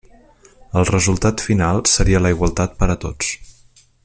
[0.79, 3.35] El resultat final seria la igualtat per a tots.